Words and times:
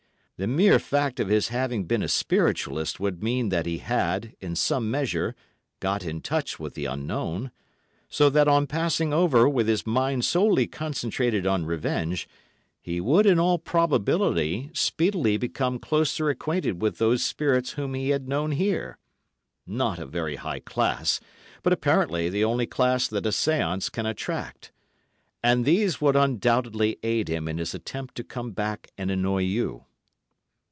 The 0.43 0.47
mere 0.47 0.79
fact 0.79 1.19
of 1.19 1.27
his 1.27 1.49
having 1.49 1.83
been 1.83 2.01
a 2.01 2.07
Spiritualist 2.07 2.99
would 2.99 3.21
mean 3.21 3.49
that 3.49 3.67
he 3.67 3.77
had, 3.77 4.33
in 4.39 4.55
some 4.55 4.89
measure, 4.89 5.35
got 5.79 6.03
in 6.03 6.19
touch 6.19 6.59
with 6.59 6.73
the 6.73 6.85
Unknown; 6.85 7.51
so 8.09 8.27
that 8.31 8.47
on 8.47 8.65
passing 8.65 9.13
over 9.13 9.47
with 9.47 9.67
his 9.67 9.85
mind 9.85 10.25
solely 10.25 10.65
concentrated 10.65 11.45
on 11.45 11.67
revenge, 11.67 12.27
he 12.81 12.99
would, 12.99 13.27
in 13.27 13.37
all 13.37 13.59
probability, 13.59 14.71
speedily 14.73 15.37
become 15.37 15.77
closer 15.77 16.27
acquainted 16.31 16.81
with 16.81 16.97
those 16.97 17.23
spirits 17.23 17.73
whom 17.73 17.93
he 17.93 18.09
had 18.09 18.27
known 18.27 18.49
here—not 18.53 19.99
a 19.99 20.07
very 20.07 20.37
high 20.37 20.59
class, 20.59 21.19
but 21.61 21.71
apparently 21.71 22.29
the 22.29 22.43
only 22.43 22.65
class 22.65 23.07
that 23.07 23.27
a 23.27 23.29
séance 23.29 23.91
can 23.91 24.07
attract—and 24.07 25.65
these 25.65 26.01
would 26.01 26.15
undoubtedly 26.15 26.97
aid 27.03 27.27
him 27.27 27.47
in 27.47 27.59
his 27.59 27.75
attempt 27.75 28.15
to 28.15 28.23
come 28.23 28.49
back 28.49 28.89
and 28.97 29.11
annoy 29.11 29.43
you." 29.43 29.85